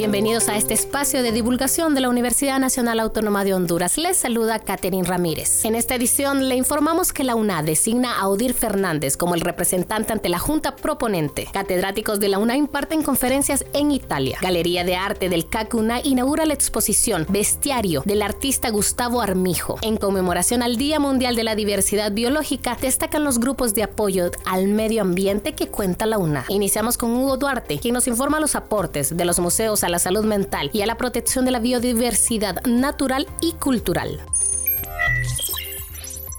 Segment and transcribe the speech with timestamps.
[0.00, 3.98] Bienvenidos a este espacio de divulgación de la Universidad Nacional Autónoma de Honduras.
[3.98, 5.62] Les saluda Catherine Ramírez.
[5.66, 10.14] En esta edición le informamos que la UNA designa a Odir Fernández como el representante
[10.14, 11.48] ante la Junta Proponente.
[11.52, 14.38] Catedráticos de la UNA imparten conferencias en Italia.
[14.40, 19.76] Galería de Arte del CACUNA inaugura la exposición Bestiario del artista Gustavo Armijo.
[19.82, 24.66] En conmemoración al Día Mundial de la Diversidad Biológica, destacan los grupos de apoyo al
[24.68, 26.46] medio ambiente que cuenta la UNA.
[26.48, 30.24] Iniciamos con Hugo Duarte, quien nos informa los aportes de los museos a la salud
[30.24, 34.20] mental y a la protección de la biodiversidad natural y cultural.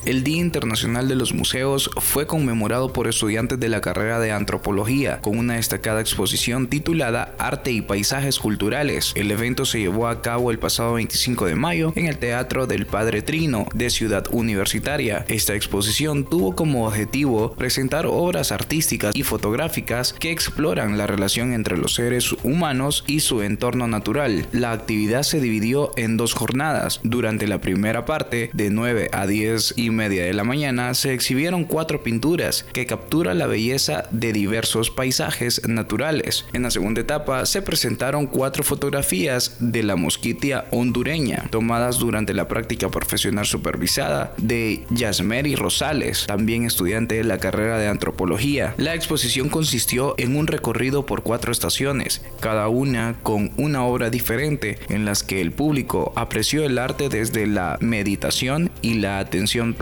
[0.03, 5.19] El Día Internacional de los Museos fue conmemorado por estudiantes de la carrera de antropología
[5.21, 9.11] con una destacada exposición titulada Arte y Paisajes Culturales.
[9.13, 12.87] El evento se llevó a cabo el pasado 25 de mayo en el Teatro del
[12.87, 15.23] Padre Trino de Ciudad Universitaria.
[15.27, 21.77] Esta exposición tuvo como objetivo presentar obras artísticas y fotográficas que exploran la relación entre
[21.77, 24.47] los seres humanos y su entorno natural.
[24.51, 27.01] La actividad se dividió en dos jornadas.
[27.03, 31.65] Durante la primera parte, de 9 a 10 y media de la mañana se exhibieron
[31.65, 36.45] cuatro pinturas que capturan la belleza de diversos paisajes naturales.
[36.53, 42.47] En la segunda etapa se presentaron cuatro fotografías de la mosquitia hondureña, tomadas durante la
[42.47, 48.73] práctica profesional supervisada de Yasmeri Rosales, también estudiante de la carrera de antropología.
[48.77, 54.79] La exposición consistió en un recorrido por cuatro estaciones, cada una con una obra diferente
[54.89, 59.73] en las que el público apreció el arte desde la meditación y la atención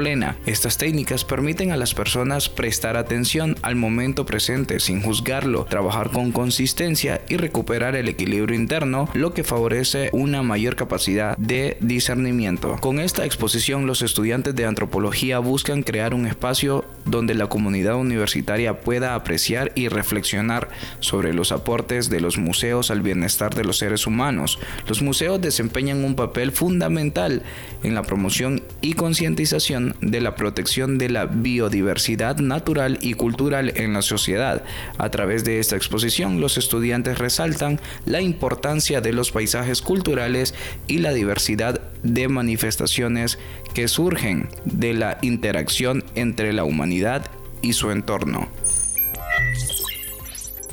[0.45, 6.31] Estas técnicas permiten a las personas prestar atención al momento presente sin juzgarlo, trabajar con
[6.31, 12.77] consistencia y recuperar el equilibrio interno, lo que favorece una mayor capacidad de discernimiento.
[12.79, 18.79] Con esta exposición, los estudiantes de antropología buscan crear un espacio donde la comunidad universitaria
[18.79, 20.69] pueda apreciar y reflexionar
[21.01, 24.59] sobre los aportes de los museos al bienestar de los seres humanos.
[24.87, 27.43] Los museos desempeñan un papel fundamental
[27.83, 33.93] en la promoción y concientización de la protección de la biodiversidad natural y cultural en
[33.93, 34.63] la sociedad.
[34.97, 40.53] A través de esta exposición, los estudiantes resaltan la importancia de los paisajes culturales
[40.87, 43.39] y la diversidad de manifestaciones
[43.73, 47.29] que surgen de la interacción entre la humanidad
[47.61, 48.47] y su entorno.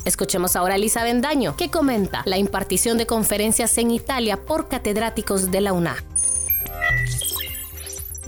[0.05, 5.51] Escuchemos ahora a Elisa Bendaño, que comenta la impartición de conferencias en Italia por catedráticos
[5.51, 5.97] de la UNA.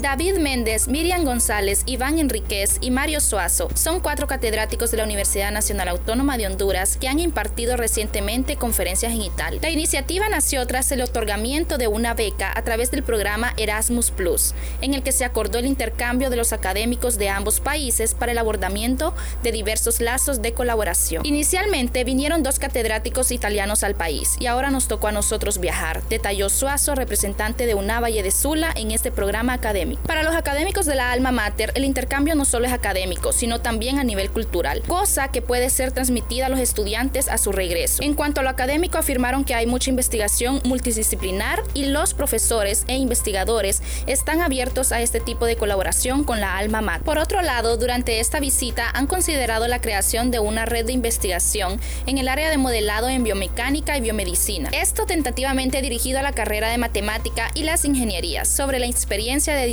[0.02, 5.52] David Méndez, Miriam González, Iván Enríquez y Mario Suazo son cuatro catedráticos de la Universidad
[5.52, 9.60] Nacional Autónoma de Honduras que han impartido recientemente conferencias en Italia.
[9.62, 14.54] La iniciativa nació tras el otorgamiento de una beca a través del programa Erasmus Plus,
[14.80, 18.38] en el que se acordó el intercambio de los académicos de ambos países para el
[18.38, 21.26] abordamiento de diversos lazos de colaboración.
[21.26, 26.48] Inicialmente vinieron dos catedráticos italianos al país y ahora nos tocó a nosotros viajar, detalló
[26.48, 29.89] Suazo, representante de una Valle de Sula en este programa académico.
[29.98, 34.00] Para los académicos de la alma mater, el intercambio no solo es académico, sino también
[34.00, 38.04] a nivel cultural, cosa que puede ser transmitida a los estudiantes a su regreso.
[38.04, 42.98] En cuanto a lo académico, afirmaron que hay mucha investigación multidisciplinar y los profesores e
[42.98, 47.04] investigadores están abiertos a este tipo de colaboración con la alma mater.
[47.04, 51.80] Por otro lado, durante esta visita han considerado la creación de una red de investigación
[52.06, 54.70] en el área de modelado en biomecánica y biomedicina.
[54.72, 59.66] Esto tentativamente dirigido a la carrera de matemática y las ingenierías sobre la experiencia de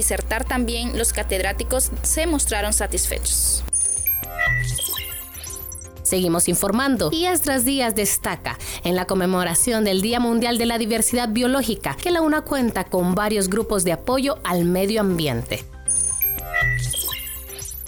[0.45, 3.65] también, los catedráticos se mostraron satisfechos.
[6.03, 7.11] Seguimos informando.
[7.11, 12.13] Días tras días destaca en la conmemoración del Día Mundial de la Diversidad Biológica que
[12.13, 15.65] la UNA cuenta con varios grupos de apoyo al medio ambiente.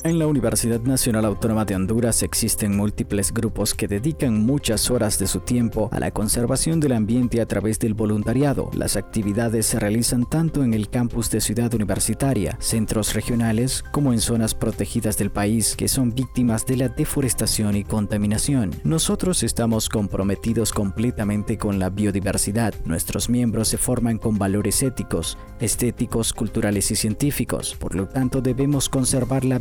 [0.04, 5.26] En la Universidad Nacional Autónoma de Honduras existen múltiples grupos que dedican muchas horas de
[5.26, 8.70] su tiempo a la conservación del ambiente a través del voluntariado.
[8.75, 14.21] Las actividades se realizan tanto en el campus de Ciudad Universitaria, centros regionales, como en
[14.21, 18.71] zonas protegidas del país que son víctimas de la deforestación y contaminación.
[18.84, 22.72] Nosotros estamos comprometidos completamente con la biodiversidad.
[22.84, 27.74] Nuestros miembros se forman con valores éticos, estéticos, culturales y científicos.
[27.77, 29.59] Por lo tanto, debemos conservar la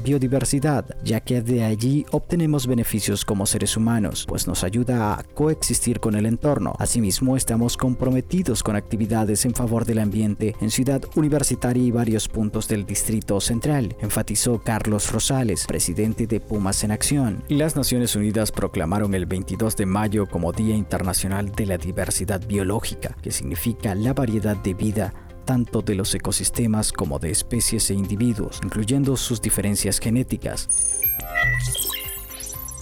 [1.03, 6.15] ya que de allí obtenemos beneficios como seres humanos, pues nos ayuda a coexistir con
[6.15, 6.73] el entorno.
[6.79, 12.67] Asimismo, estamos comprometidos con actividades en favor del ambiente en Ciudad Universitaria y varios puntos
[12.67, 17.43] del Distrito Central, enfatizó Carlos Rosales, presidente de Pumas en Acción.
[17.49, 23.15] Las Naciones Unidas proclamaron el 22 de mayo como Día Internacional de la Diversidad Biológica,
[23.21, 25.13] que significa la variedad de vida
[25.47, 30.67] tanto de los ecosistemas como de especies e individuos, incluyendo sus diferencias genéticas.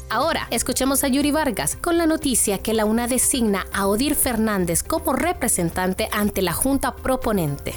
[0.09, 4.81] Ahora, escuchemos a Yuri Vargas con la noticia que la UNA designa a Odir Fernández
[4.81, 7.75] como representante ante la Junta Proponente.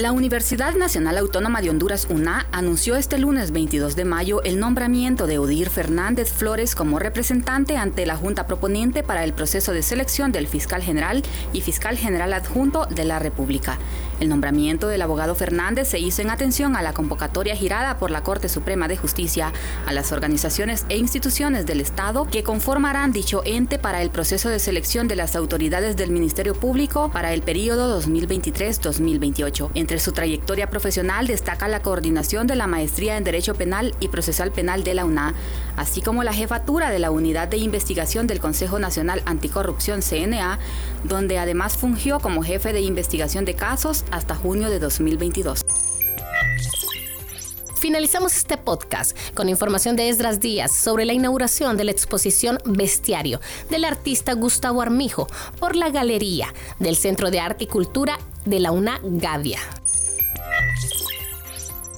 [0.00, 5.26] La Universidad Nacional Autónoma de Honduras, UNA, anunció este lunes 22 de mayo el nombramiento
[5.26, 10.32] de Odir Fernández Flores como representante ante la Junta Proponente para el proceso de selección
[10.32, 13.76] del fiscal general y fiscal general adjunto de la República.
[14.20, 18.22] El nombramiento del abogado Fernández se hizo en atención a la convocatoria girada por la
[18.22, 19.52] Corte Suprema de Justicia
[19.86, 24.60] a las organizaciones e instituciones del Estado que conformarán dicho ente para el proceso de
[24.60, 29.70] selección de las autoridades del Ministerio Público para el periodo 2023-2028.
[29.90, 34.52] Entre su trayectoria profesional destaca la coordinación de la Maestría en Derecho Penal y Procesal
[34.52, 35.34] Penal de la UNA,
[35.76, 40.60] así como la jefatura de la Unidad de Investigación del Consejo Nacional Anticorrupción CNA,
[41.02, 45.66] donde además fungió como jefe de investigación de casos hasta junio de 2022.
[47.80, 53.40] Finalizamos este podcast con información de Esdras Díaz sobre la inauguración de la exposición Bestiario
[53.70, 55.26] del artista Gustavo Armijo
[55.58, 59.60] por la Galería del Centro de Arte y Cultura de la UNA Gavia.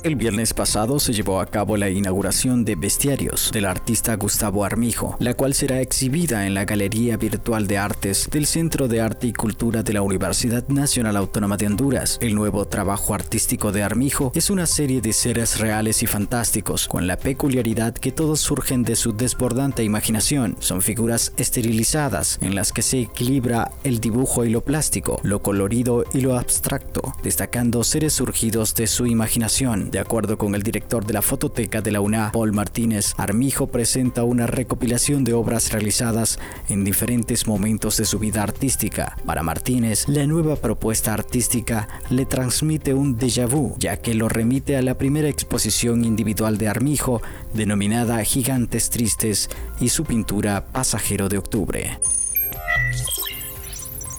[0.05, 5.17] El viernes pasado se llevó a cabo la inauguración de Bestiarios del artista Gustavo Armijo,
[5.21, 9.33] la cual será exhibida en la Galería Virtual de Artes del Centro de Arte y
[9.33, 12.19] Cultura de la Universidad Nacional Autónoma de Honduras.
[12.21, 17.07] El nuevo trabajo artístico de Armijo es una serie de seres reales y fantásticos, con
[17.07, 20.57] la peculiaridad que todos surgen de su desbordante imaginación.
[20.59, 26.05] Son figuras esterilizadas en las que se equilibra el dibujo y lo plástico, lo colorido
[26.13, 31.13] y lo abstracto, destacando seres surgidos de su imaginación de acuerdo con el director de
[31.13, 36.39] la fototeca de la UNA, Paul Martínez, Armijo presenta una recopilación de obras realizadas
[36.71, 39.17] en diferentes momentos de su vida artística.
[39.27, 44.79] Para Martínez, la nueva propuesta artística le transmite un déjà vu, ya que lo remite
[44.79, 47.21] a la primera exposición individual de Armijo,
[47.53, 51.99] denominada Gigantes Tristes, y su pintura Pasajero de Octubre.